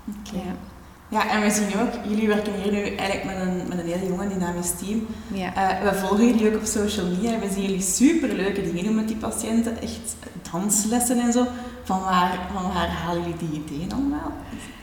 Okay. 0.09 0.43
Ja. 0.45 0.72
Ja, 1.12 1.31
en 1.31 1.41
we 1.43 1.50
zien 1.50 1.81
ook, 1.81 1.93
jullie 2.09 2.29
werken 2.29 2.53
hier 2.62 2.73
nu 2.73 2.82
eigenlijk 2.82 3.25
met 3.25 3.37
een, 3.47 3.69
met 3.69 3.79
een 3.79 3.87
heel 3.87 4.09
jong 4.09 4.20
en 4.20 4.29
dynamisch 4.29 4.73
team. 4.79 5.06
Ja. 5.32 5.82
Uh, 5.82 5.91
we 5.91 5.99
volgen 5.99 6.26
jullie 6.26 6.49
ook 6.49 6.55
op 6.55 6.64
social 6.64 7.06
media. 7.06 7.38
We 7.38 7.49
zien 7.53 7.62
jullie 7.62 7.82
super 7.82 8.29
leuke 8.35 8.62
dingen 8.62 8.85
doen 8.85 8.94
met 8.94 9.09
die 9.09 9.17
patiënten. 9.17 9.81
Echt 9.81 10.17
danslessen 10.53 11.20
en 11.20 11.32
zo. 11.32 11.47
Van 11.85 12.00
waar, 12.00 12.38
van 12.53 12.62
waar 12.62 12.88
halen 12.88 13.23
jullie 13.23 13.49
die 13.49 13.62
ideeën 13.64 13.93
allemaal? 13.93 14.32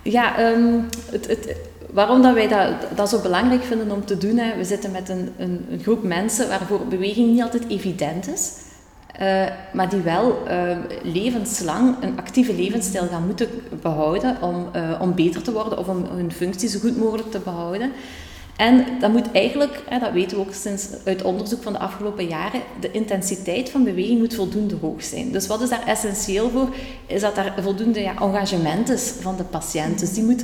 Ja, 0.03 0.51
um, 0.51 0.89
het, 1.11 1.27
het, 1.27 1.55
waarom 1.93 2.21
dat 2.21 2.33
wij 2.33 2.47
dat, 2.47 2.73
dat 2.95 3.09
zo 3.09 3.21
belangrijk 3.21 3.63
vinden 3.63 3.91
om 3.91 4.05
te 4.05 4.17
doen, 4.17 4.37
hè, 4.37 4.57
we 4.57 4.63
zitten 4.63 4.91
met 4.91 5.09
een, 5.09 5.33
een, 5.37 5.65
een 5.71 5.79
groep 5.79 6.03
mensen 6.03 6.47
waarvoor 6.47 6.87
beweging 6.87 7.31
niet 7.31 7.41
altijd 7.41 7.67
evident 7.67 8.27
is. 8.27 8.51
Uh, 9.21 9.45
maar 9.73 9.89
die 9.89 10.01
wel 10.01 10.37
uh, 10.47 10.77
levenslang 11.03 11.95
een 12.01 12.17
actieve 12.17 12.53
levensstijl 12.53 13.07
gaan 13.07 13.25
moeten 13.25 13.47
behouden 13.81 14.37
om, 14.41 14.69
uh, 14.75 15.01
om 15.01 15.15
beter 15.15 15.41
te 15.41 15.51
worden 15.51 15.77
of 15.77 15.87
om 15.87 16.05
hun 16.05 16.31
functie 16.31 16.69
zo 16.69 16.79
goed 16.79 16.97
mogelijk 16.97 17.31
te 17.31 17.39
behouden. 17.39 17.91
En 18.59 18.85
dat 18.99 19.11
moet 19.11 19.31
eigenlijk, 19.31 19.83
dat 19.99 20.11
weten 20.11 20.37
we 20.37 20.43
ook 20.43 20.53
sinds 20.53 20.87
uit 21.05 21.21
onderzoek 21.21 21.63
van 21.63 21.73
de 21.73 21.79
afgelopen 21.79 22.27
jaren, 22.27 22.61
de 22.79 22.91
intensiteit 22.91 23.69
van 23.69 23.83
beweging 23.83 24.19
moet 24.19 24.35
voldoende 24.35 24.75
hoog 24.81 25.03
zijn. 25.03 25.31
Dus 25.31 25.47
wat 25.47 25.61
is 25.61 25.69
daar 25.69 25.87
essentieel 25.87 26.49
voor? 26.49 26.69
Is 27.05 27.21
dat 27.21 27.37
er 27.37 27.53
voldoende 27.61 28.01
ja, 28.01 28.15
engagement 28.19 28.89
is 28.89 29.13
van 29.19 29.37
de 29.37 29.43
patiënt. 29.43 29.99
Dus 29.99 30.13
die 30.13 30.23
moet 30.23 30.43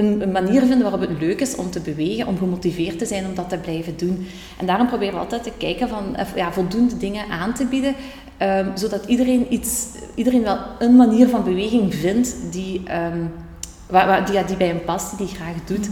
een, 0.00 0.22
een, 0.22 0.32
manier 0.32 0.60
vinden 0.60 0.82
waarop 0.82 1.00
het 1.00 1.20
leuk 1.20 1.40
is 1.40 1.56
om 1.56 1.70
te 1.70 1.80
bewegen, 1.80 2.26
om 2.26 2.38
gemotiveerd 2.38 2.98
te 2.98 3.06
zijn 3.06 3.26
om 3.26 3.34
dat 3.34 3.48
te 3.48 3.58
blijven 3.58 3.96
doen. 3.96 4.26
En 4.58 4.66
daarom 4.66 4.86
proberen 4.86 5.14
we 5.14 5.20
altijd 5.20 5.42
te 5.42 5.52
kijken 5.56 5.88
van 5.88 6.16
ja, 6.34 6.52
voldoende 6.52 6.96
dingen 6.96 7.30
aan 7.30 7.54
te 7.54 7.66
bieden, 7.66 7.94
um, 8.42 8.70
zodat 8.74 9.04
iedereen, 9.06 9.52
iets, 9.52 9.86
iedereen 10.14 10.42
wel 10.42 10.58
een 10.78 10.96
manier 10.96 11.28
van 11.28 11.44
beweging 11.44 11.94
vindt 11.94 12.36
die, 12.50 12.78
um, 12.78 13.32
waar, 13.86 14.06
waar, 14.06 14.26
die, 14.26 14.34
ja, 14.34 14.42
die 14.42 14.56
bij 14.56 14.66
hem 14.66 14.84
past, 14.84 15.18
die 15.18 15.26
hij 15.26 15.36
graag 15.36 15.64
doet. 15.64 15.88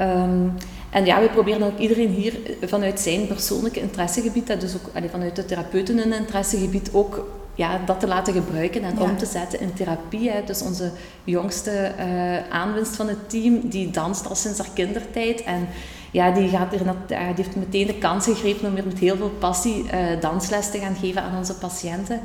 Um, 0.00 0.52
en 0.90 1.04
ja, 1.04 1.20
we 1.20 1.28
proberen 1.28 1.62
ook 1.62 1.78
iedereen 1.78 2.08
hier 2.08 2.32
vanuit 2.62 3.00
zijn 3.00 3.26
persoonlijke 3.26 3.80
interessegebied, 3.80 4.46
dat 4.46 4.60
dus 4.60 4.74
ook 4.74 4.94
allee, 4.94 5.08
vanuit 5.08 5.36
de 5.36 5.44
therapeuten 5.44 5.98
hun 5.98 6.12
interessegebied, 6.12 6.90
ook 6.92 7.26
ja, 7.54 7.80
dat 7.86 8.00
te 8.00 8.06
laten 8.06 8.32
gebruiken 8.32 8.82
en 8.82 8.94
ja. 8.94 9.02
om 9.02 9.16
te 9.16 9.26
zetten 9.26 9.60
in 9.60 9.72
therapie. 9.74 10.30
Hè. 10.30 10.44
Dus 10.44 10.62
onze 10.62 10.90
jongste 11.24 11.92
uh, 11.98 12.50
aanwinst 12.50 12.96
van 12.96 13.08
het 13.08 13.30
team, 13.30 13.68
die 13.68 13.90
danst 13.90 14.28
al 14.28 14.34
sinds 14.34 14.58
haar 14.58 14.70
kindertijd. 14.74 15.42
En 15.42 15.68
ja, 16.10 16.30
die, 16.30 16.48
gaat 16.48 16.72
er, 16.72 16.94
die 17.06 17.16
heeft 17.44 17.56
meteen 17.56 17.86
de 17.86 17.98
kans 17.98 18.24
gegrepen 18.24 18.68
om 18.68 18.74
weer 18.74 18.86
met 18.86 18.98
heel 18.98 19.16
veel 19.16 19.30
passie 19.38 19.84
uh, 19.84 20.20
dansles 20.20 20.70
te 20.70 20.78
gaan 20.78 20.96
geven 21.00 21.22
aan 21.22 21.36
onze 21.36 21.54
patiënten. 21.54 22.20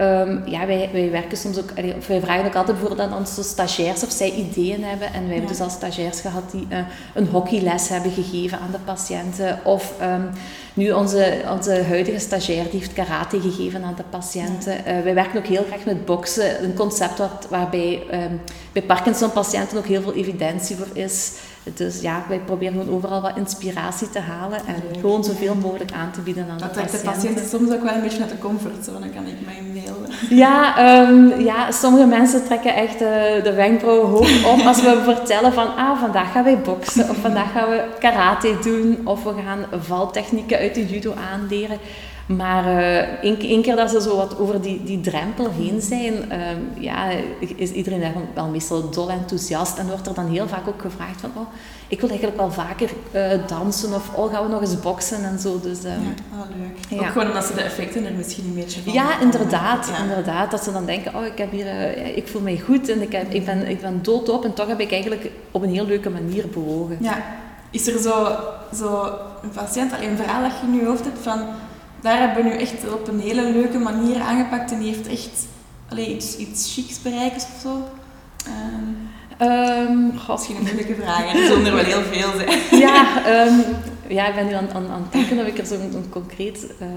Um, 0.00 0.42
ja, 0.46 0.66
wij, 0.66 0.88
wij 0.92 1.10
werken 1.10 1.36
soms 1.36 1.58
ook, 1.58 1.70
of 1.96 2.06
wij 2.06 2.20
vragen 2.20 2.46
ook 2.46 2.54
altijd 2.54 2.76
voor 2.78 3.00
aan 3.00 3.14
onze 3.14 3.42
stagiairs 3.42 4.02
of 4.02 4.10
zij 4.10 4.30
ideeën 4.30 4.84
hebben. 4.84 5.12
En 5.12 5.22
wij 5.22 5.32
hebben 5.32 5.50
dus 5.50 5.60
al 5.60 5.70
stagiairs 5.70 6.20
gehad 6.20 6.50
die 6.50 6.66
uh, 6.70 6.78
een 7.14 7.26
hockeyles 7.26 7.88
hebben 7.88 8.10
gegeven 8.10 8.58
aan 8.58 8.70
de 8.70 8.78
patiënten. 8.84 9.58
Of 9.64 9.94
um, 10.02 10.30
nu 10.74 10.92
onze, 10.92 11.42
onze 11.50 11.82
huidige 11.82 12.18
stagiair 12.18 12.64
die 12.70 12.78
heeft 12.80 12.92
karate 12.92 13.40
gegeven 13.40 13.84
aan 13.84 13.94
de 13.96 14.04
patiënten. 14.10 14.72
Ja. 14.72 14.96
Uh, 14.96 15.02
wij 15.02 15.14
werken 15.14 15.38
ook 15.38 15.46
heel 15.46 15.64
graag 15.68 15.84
met 15.84 16.04
boksen. 16.04 16.64
Een 16.64 16.74
concept 16.74 17.18
wat, 17.18 17.46
waarbij 17.50 18.02
um, 18.12 18.40
bij 18.72 18.82
Parkinson-patiënten 18.82 19.78
ook 19.78 19.86
heel 19.86 20.02
veel 20.02 20.14
evidentie 20.14 20.76
voor 20.76 20.96
is. 20.96 21.32
Dus 21.74 22.00
ja, 22.00 22.24
wij 22.28 22.38
proberen 22.38 22.72
gewoon 22.72 22.94
overal 22.94 23.20
wat 23.20 23.36
inspiratie 23.36 24.10
te 24.10 24.18
halen 24.18 24.58
en 24.66 24.74
gewoon 25.00 25.24
zoveel 25.24 25.54
mogelijk 25.54 25.92
aan 25.92 26.10
te 26.10 26.20
bieden 26.20 26.46
aan 26.50 26.58
dat 26.58 26.74
de 26.74 26.80
patiënten. 26.80 27.04
Dat 27.04 27.14
de 27.14 27.20
patiënten 27.20 27.48
soms 27.48 27.72
ook 27.72 27.82
wel 27.82 27.94
een 27.94 28.00
beetje 28.02 28.20
uit 28.20 28.30
de 28.30 28.38
comfortzone, 28.38 29.08
kan 29.08 29.26
ik 29.26 29.36
mij 29.44 29.56
inbeelden. 29.58 30.10
Ja, 30.30 30.76
ehm, 30.76 31.40
ja, 31.40 31.70
sommige 31.70 32.06
mensen 32.06 32.44
trekken 32.44 32.74
echt 32.74 32.94
uh, 32.94 33.08
de 33.44 33.52
wenkbrauwen 33.54 34.08
hoog 34.08 34.52
op 34.52 34.66
als 34.66 34.82
we 34.82 35.02
vertellen 35.14 35.52
van 35.52 35.76
ah, 35.76 36.00
vandaag 36.00 36.32
gaan 36.32 36.44
wij 36.44 36.58
boksen 36.58 37.10
of 37.10 37.16
vandaag 37.16 37.52
gaan 37.52 37.68
we 37.68 37.84
karate 37.98 38.58
doen 38.62 39.00
of 39.04 39.22
we 39.22 39.32
gaan 39.46 39.80
valtechnieken 39.80 40.58
uit 40.58 40.74
de 40.74 40.86
judo 40.86 41.14
aanleren. 41.32 41.78
Maar 42.26 42.64
uh, 42.64 42.98
één, 43.42 43.62
keer 43.62 43.76
dat 43.76 43.90
ze 43.90 44.00
zo 44.00 44.16
wat 44.16 44.38
over 44.38 44.60
die, 44.60 44.84
die 44.84 45.00
drempel 45.00 45.50
heen 45.50 45.80
zijn, 45.80 46.30
ehm, 46.30 46.58
ja, 46.78 47.08
is 47.56 47.70
iedereen 47.70 48.00
daar 48.00 48.14
wel 48.34 48.46
meestal 48.46 48.90
dol 48.90 49.10
enthousiast. 49.10 49.78
En 49.78 49.86
wordt 49.86 50.06
er 50.06 50.14
dan 50.14 50.26
heel 50.26 50.48
vaak 50.48 50.68
ook 50.68 50.80
gevraagd 50.80 51.20
van, 51.20 51.30
oh, 51.34 51.46
ik 51.88 52.00
wil 52.00 52.08
eigenlijk 52.08 52.38
wel 52.38 52.50
vaker 52.52 52.90
uh, 53.14 53.30
dansen 53.46 53.94
of 53.94 54.14
oh, 54.14 54.32
gaan 54.32 54.42
we 54.42 54.48
nog 54.48 54.60
eens 54.60 54.80
boksen 54.80 55.24
en 55.24 55.38
zo. 55.38 55.60
Dus, 55.60 55.84
um, 55.84 55.90
ja, 55.90 55.96
oh, 56.32 56.44
leuk. 56.90 57.00
Ook 57.00 57.06
gewoon 57.06 57.26
omdat 57.26 57.44
ze 57.44 57.54
de 57.54 57.60
effecten 57.60 58.06
er 58.06 58.12
misschien 58.12 58.44
een 58.44 58.54
beetje 58.54 58.82
van 58.82 58.92
Ja, 58.92 59.20
inderdaad. 59.20 59.90
inderdaad. 60.02 60.50
Dat 60.50 60.64
ze 60.64 60.72
dan 60.72 60.86
denken, 60.86 61.14
oh, 61.14 61.24
ik, 61.24 61.38
heb 61.38 61.50
hier, 61.50 61.66
uh, 61.66 62.16
ik 62.16 62.28
voel 62.28 62.40
mij 62.40 62.58
goed 62.58 62.88
en 62.88 63.02
ik, 63.02 63.12
heb, 63.12 63.32
ik, 63.32 63.44
ben, 63.44 63.68
ik 63.68 63.80
ben 63.80 64.02
doodop. 64.02 64.44
En 64.44 64.54
toch 64.54 64.66
heb 64.66 64.80
ik 64.80 64.92
eigenlijk 64.92 65.30
op 65.50 65.62
een 65.62 65.72
heel 65.72 65.86
leuke 65.86 66.10
manier 66.10 66.48
bewogen. 66.48 66.96
Ja. 67.00 67.24
Is 67.70 67.86
er 67.86 68.00
zo, 68.00 68.36
zo 68.74 69.08
een 69.42 69.50
patiënt, 69.50 69.92
alleen 69.92 70.10
een 70.10 70.16
verhaal 70.16 70.42
dat 70.42 70.52
je 70.60 70.66
in 70.66 70.74
je 70.74 70.84
hoofd 70.84 71.04
hebt 71.04 71.18
van 71.22 71.38
daar 72.04 72.18
hebben 72.18 72.44
we 72.44 72.48
nu 72.50 72.56
echt 72.56 72.92
op 72.92 73.08
een 73.08 73.20
hele 73.20 73.50
leuke 73.50 73.78
manier 73.78 74.20
aangepakt 74.20 74.72
en 74.72 74.78
die 74.78 74.88
heeft 74.88 75.08
echt 75.08 75.46
allee, 75.88 76.14
iets, 76.14 76.36
iets 76.36 76.74
chics 76.74 77.02
bereikt 77.02 77.46
of 77.54 77.60
zo. 77.62 77.88
Um, 78.48 79.08
um, 79.48 80.12
misschien 80.28 80.56
een 80.56 80.62
moeilijke 80.62 80.94
vraag, 80.94 81.34
er 81.34 81.46
zullen 81.46 81.66
er 81.66 81.74
wel 81.74 81.84
heel 81.84 82.02
veel 82.02 82.32
zijn. 82.36 82.80
ja, 82.86 83.22
um, 83.46 83.64
ja, 84.08 84.26
ik 84.28 84.34
ben 84.34 84.46
nu 84.46 84.52
aan, 84.52 84.68
aan, 84.74 84.88
aan 84.88 85.02
het 85.02 85.12
denken 85.12 85.38
of 85.38 85.46
ik 85.46 85.58
er 85.58 85.66
zo'n 85.66 86.06
concreet 86.10 86.66
uh, 86.82 86.88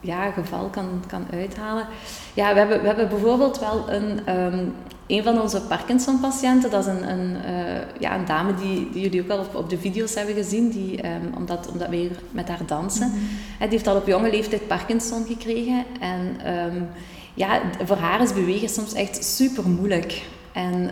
ja, 0.00 0.30
geval 0.30 0.68
kan, 0.68 1.02
kan 1.06 1.26
uithalen. 1.32 1.86
Ja, 2.34 2.52
we 2.52 2.58
hebben, 2.58 2.80
we 2.80 2.86
hebben 2.86 3.08
bijvoorbeeld 3.08 3.58
wel 3.58 3.90
een, 3.90 4.36
um, 4.36 4.74
een 5.06 5.22
van 5.22 5.40
onze 5.40 5.60
Parkinson-patiënten, 5.60 6.70
dat 6.70 6.86
is 6.86 6.92
een, 6.92 7.10
een, 7.10 7.36
uh, 7.36 8.00
ja, 8.00 8.14
een 8.14 8.24
dame 8.24 8.54
die, 8.54 8.90
die 8.90 9.02
jullie 9.02 9.22
ook 9.22 9.30
al 9.30 9.38
op, 9.38 9.54
op 9.54 9.70
de 9.70 9.78
video's 9.78 10.14
hebben 10.14 10.34
gezien, 10.34 10.70
die, 10.70 11.06
um, 11.06 11.32
omdat, 11.36 11.68
omdat 11.72 11.88
we 11.88 11.96
hier 11.96 12.18
met 12.30 12.48
haar 12.48 12.66
dansen. 12.66 13.06
Mm 13.06 13.12
-hmm. 13.12 13.28
Die 13.58 13.68
heeft 13.68 13.86
al 13.86 13.96
op 13.96 14.06
jonge 14.06 14.30
leeftijd 14.30 14.66
Parkinson 14.66 15.26
gekregen. 15.26 15.84
En 16.00 16.52
um, 16.54 16.88
ja, 17.34 17.60
voor 17.84 17.96
haar 17.96 18.22
is 18.22 18.32
bewegen 18.32 18.68
soms 18.68 18.92
echt 18.92 19.24
super 19.24 19.68
moeilijk. 19.68 20.22
En 20.52 20.90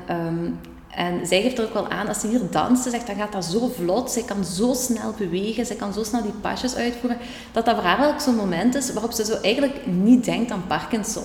en 0.97 1.27
zij 1.27 1.43
geeft 1.43 1.59
er 1.59 1.65
ook 1.65 1.73
wel 1.75 1.89
aan, 1.89 2.09
als 2.09 2.21
ze 2.21 2.27
hier 2.27 2.41
dansen, 2.51 2.91
zegt, 2.91 3.07
dan 3.07 3.17
gaat 3.17 3.33
dat 3.33 3.45
zo 3.45 3.73
vlot. 3.77 4.11
Zij 4.11 4.23
kan 4.23 4.45
zo 4.45 4.75
snel 4.75 5.15
bewegen, 5.19 5.67
zij 5.67 5.77
kan 5.77 5.93
zo 5.93 6.03
snel 6.05 6.23
die 6.23 6.33
pasjes 6.41 6.75
uitvoeren. 6.75 7.19
Dat 7.53 7.65
dat 7.65 7.75
voor 7.75 7.85
haar 7.85 8.09
ook 8.09 8.21
zo'n 8.21 8.35
moment 8.35 8.75
is 8.75 8.93
waarop 8.93 9.13
ze 9.13 9.25
zo 9.25 9.35
eigenlijk 9.43 9.87
niet 9.87 10.25
denkt 10.25 10.51
aan 10.51 10.67
Parkinson. 10.67 11.25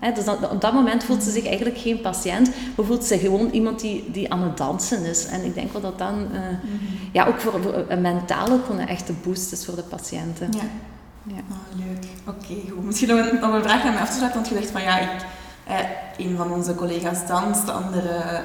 Ja. 0.00 0.10
dus 0.10 0.24
dat, 0.24 0.50
op 0.50 0.60
dat 0.60 0.72
moment 0.72 1.04
voelt 1.04 1.22
ze 1.22 1.30
zich 1.30 1.46
eigenlijk 1.46 1.78
geen 1.78 2.00
patiënt, 2.00 2.50
maar 2.76 2.86
voelt 2.86 3.04
ze 3.04 3.18
gewoon 3.18 3.50
iemand 3.50 3.80
die, 3.80 4.10
die 4.10 4.32
aan 4.32 4.42
het 4.42 4.56
dansen 4.56 5.04
is. 5.04 5.26
En 5.26 5.44
ik 5.44 5.54
denk 5.54 5.72
wel 5.72 5.80
dat 5.82 5.98
dan 5.98 6.14
uh, 6.14 6.22
mm 6.22 6.28
-hmm. 6.32 7.08
ja, 7.12 7.26
ook 7.26 7.40
voor, 7.40 7.54
ook 7.54 7.62
gewoon 7.62 8.78
een 8.78 8.88
echte 8.88 9.12
boost 9.12 9.52
is 9.52 9.64
voor 9.64 9.76
de 9.76 9.82
patiënten. 9.82 10.48
Ja. 10.50 10.62
Ja. 11.22 11.40
Oh, 11.50 11.86
leuk. 11.86 12.04
Oké, 12.26 12.52
okay, 12.52 12.72
goed. 12.74 12.84
Misschien 12.84 13.08
nog 13.08 13.30
een, 13.30 13.40
nog 13.40 13.54
een 13.54 13.62
vraag 13.62 13.84
aan 13.84 13.92
mij 13.92 14.02
af 14.02 14.08
te 14.08 14.16
sluiten, 14.16 14.40
want 14.40 14.52
je 14.52 14.58
zegt 14.60 14.70
van 14.70 14.82
ja, 14.82 14.98
ik, 14.98 15.10
eh, 15.66 16.26
een 16.26 16.36
van 16.36 16.52
onze 16.52 16.74
collega's 16.74 17.26
danst, 17.26 17.66
de 17.66 17.72
andere 17.72 18.42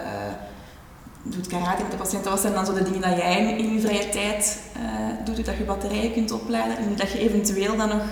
doet 1.24 1.48
karate 1.48 1.82
met 1.82 1.92
de 1.92 1.98
patiënten. 1.98 2.32
Wat 2.32 2.40
zijn 2.40 2.54
dan 2.54 2.66
zo 2.66 2.74
de 2.74 2.84
dingen 2.84 3.02
dat 3.02 3.18
jij 3.18 3.58
in 3.58 3.74
je 3.74 3.80
vrije 3.80 4.10
tijd 4.10 4.60
uh, 4.78 5.26
doet? 5.26 5.46
Dat 5.46 5.58
je 5.58 5.64
batterijen 5.64 6.14
kunt 6.14 6.32
opladen 6.32 6.78
en 6.78 6.96
dat 6.96 7.12
je 7.12 7.20
eventueel 7.20 7.78
dan 7.78 7.88
nog 7.88 8.04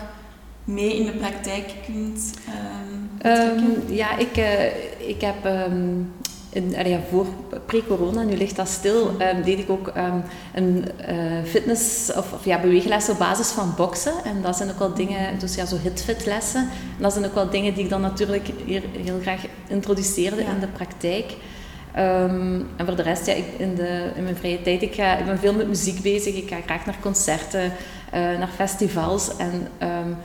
mee 0.63 0.95
in 0.95 1.05
de 1.05 1.11
praktijk 1.11 1.73
kunt 1.85 2.33
um, 3.23 3.31
um, 3.31 3.83
Ja, 3.87 4.17
ik, 4.17 4.37
uh, 4.37 5.07
ik 5.09 5.21
heb... 5.21 5.45
Um, 5.45 6.13
in, 6.53 6.75
allee, 6.77 6.99
voor 7.09 7.25
pre-corona, 7.65 8.23
nu 8.23 8.37
ligt 8.37 8.55
dat 8.55 8.67
stil, 8.67 9.07
um, 9.07 9.43
deed 9.43 9.59
ik 9.59 9.69
ook 9.69 9.91
um, 9.97 10.23
een 10.53 10.85
uh, 11.09 11.43
fitness- 11.45 12.13
of, 12.15 12.33
of 12.33 12.45
ja, 12.45 12.59
beweeglessen 12.59 13.13
op 13.13 13.19
basis 13.19 13.47
van 13.47 13.73
boksen. 13.75 14.13
En 14.23 14.41
dat 14.41 14.57
zijn 14.57 14.69
ook 14.69 14.79
wel 14.79 14.93
dingen, 14.93 15.39
dus 15.39 15.55
ja, 15.55 15.65
zo 15.65 15.77
hit-fit 15.83 16.25
lessen. 16.25 16.61
En 16.61 17.01
dat 17.01 17.13
zijn 17.13 17.25
ook 17.25 17.33
wel 17.33 17.49
dingen 17.49 17.73
die 17.73 17.83
ik 17.83 17.89
dan 17.89 18.01
natuurlijk 18.01 18.49
hier 18.65 18.83
heel 18.97 19.19
graag 19.21 19.41
introduceerde 19.67 20.41
ja. 20.41 20.49
in 20.49 20.59
de 20.59 20.67
praktijk. 20.67 21.33
Um, 21.98 22.67
en 22.75 22.86
voor 22.86 22.95
de 22.95 23.01
rest, 23.01 23.25
ja, 23.25 23.33
ik, 23.33 23.45
in, 23.57 23.75
de, 23.75 24.12
in 24.15 24.24
mijn 24.24 24.36
vrije 24.36 24.62
tijd, 24.62 24.81
ik, 24.81 24.93
ga, 24.93 25.17
ik 25.17 25.25
ben 25.25 25.39
veel 25.39 25.53
met 25.53 25.67
muziek 25.67 26.01
bezig. 26.01 26.36
Ik 26.36 26.50
ga 26.50 26.57
graag 26.65 26.86
naar 26.86 26.98
concerten, 27.01 27.63
uh, 27.63 27.71
naar 28.13 28.50
festivals. 28.55 29.38
En, 29.38 29.67
um, 29.88 30.15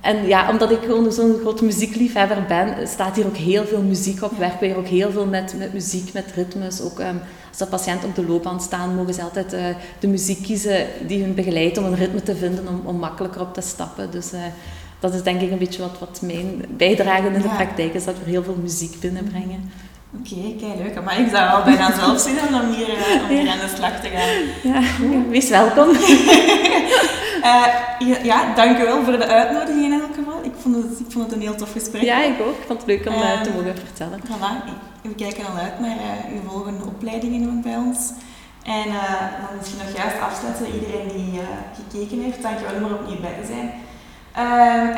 en 0.00 0.26
ja, 0.26 0.50
omdat 0.50 0.70
ik 0.70 0.78
gewoon 0.84 1.12
zo'n 1.12 1.38
groot 1.40 1.60
muziekliefhebber 1.60 2.44
ben, 2.48 2.88
staat 2.88 3.16
hier 3.16 3.26
ook 3.26 3.36
heel 3.36 3.64
veel 3.64 3.82
muziek 3.82 4.22
op. 4.22 4.38
Werken 4.38 4.60
we 4.60 4.66
hier 4.66 4.76
ook 4.76 4.86
heel 4.86 5.10
veel 5.10 5.26
met, 5.26 5.54
met 5.58 5.72
muziek, 5.72 6.12
met 6.12 6.32
ritmes. 6.34 6.80
Ook 6.80 6.98
um, 6.98 7.20
als 7.48 7.58
de 7.58 7.66
patiënten 7.66 8.08
op 8.08 8.14
de 8.14 8.26
loopband 8.26 8.62
staan, 8.62 8.94
mogen 8.94 9.14
ze 9.14 9.22
altijd 9.22 9.54
uh, 9.54 9.60
de 9.98 10.08
muziek 10.08 10.42
kiezen 10.42 10.86
die 11.06 11.22
hun 11.22 11.34
begeleidt 11.34 11.78
om 11.78 11.84
een 11.84 11.96
ritme 11.96 12.22
te 12.22 12.36
vinden, 12.36 12.68
om, 12.68 12.80
om 12.84 12.96
makkelijker 12.96 13.40
op 13.40 13.54
te 13.54 13.60
stappen. 13.60 14.10
Dus 14.10 14.32
uh, 14.32 14.40
dat 15.00 15.14
is 15.14 15.22
denk 15.22 15.40
ik 15.40 15.50
een 15.50 15.58
beetje 15.58 15.82
wat, 15.82 15.98
wat 15.98 16.20
mijn 16.22 16.64
bijdrage 16.68 17.26
in 17.26 17.32
de 17.32 17.48
ja. 17.48 17.54
praktijk 17.54 17.94
is, 17.94 18.04
dat 18.04 18.14
we 18.24 18.30
heel 18.30 18.42
veel 18.42 18.58
muziek 18.62 19.00
binnenbrengen. 19.00 19.70
Oké, 20.20 20.34
okay, 20.34 20.56
kijk 20.60 20.78
leuk. 20.78 21.04
Maar 21.04 21.20
ik 21.20 21.28
zou 21.30 21.50
al 21.50 21.62
bijna 21.62 21.94
zelf 22.00 22.20
zin 22.20 22.36
hebben 22.36 22.60
om 22.60 22.74
hier, 22.74 22.88
uh, 22.88 23.22
om 23.22 23.28
hier 23.28 23.50
aan 23.50 23.58
de 23.58 23.72
slag 23.76 24.00
te 24.00 24.08
gaan. 24.08 24.72
Ja, 24.72 24.80
wees 25.28 25.48
welkom. 25.48 25.88
uh, 25.88 27.66
ja, 28.10 28.16
ja, 28.22 28.54
dank 28.54 28.78
u 28.78 28.84
wel 28.84 29.04
voor 29.04 29.18
de 29.18 29.26
uitnodiging 29.26 29.84
in 29.84 29.92
elk 29.92 30.14
geval. 30.14 30.38
Ik 30.42 30.52
vond 30.58 30.74
het, 30.76 31.00
ik 31.00 31.06
vond 31.08 31.24
het 31.24 31.34
een 31.34 31.40
heel 31.40 31.54
tof 31.54 31.72
gesprek. 31.72 32.02
Ja, 32.02 32.22
ik 32.22 32.40
ook. 32.40 32.56
Ik 32.58 32.64
vond 32.66 32.78
het 32.78 32.88
leuk 32.88 33.06
om 33.06 33.14
uh, 33.14 33.40
te 33.40 33.50
mogen 33.50 33.76
vertellen. 33.84 34.20
Voilà, 34.20 34.50
we 35.02 35.14
kijken 35.14 35.46
al 35.46 35.56
uit 35.56 35.80
naar 35.80 35.96
uw 36.32 36.50
volgende 36.50 36.84
opleidingen 36.84 37.62
bij 37.62 37.76
ons. 37.76 38.12
En 38.62 38.88
dan 39.42 39.56
misschien 39.58 39.80
nog 39.84 39.96
juist 39.96 40.20
afsluiten, 40.20 40.66
iedereen 40.74 41.08
die 41.16 41.40
gekeken 41.78 42.22
heeft, 42.24 42.42
dank 42.42 42.58
je 42.58 42.64
wel 42.64 42.74
om 42.74 42.92
er 42.92 42.98
opnieuw 42.98 43.20
bij 43.20 43.36
te 43.40 43.46
zijn. 43.52 43.68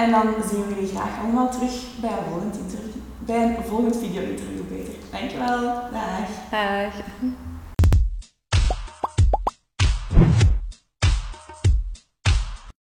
en 0.03 0.11
dan 0.11 0.27
zien 0.51 0.67
we 0.67 0.75
jullie 0.75 0.95
graag 0.95 1.13
allemaal 1.23 1.51
terug 1.51 1.75
bij 2.01 2.11
een 2.11 2.31
volgend 2.31 2.57
interview 2.65 2.89
bij 3.29 3.43
een 3.43 3.65
volgend 3.69 3.97
video-interview 3.97 4.58
beter. 5.11 5.39
Dankjewel. 5.39 5.91
Dag. 5.93 6.29
Dag. 6.51 6.93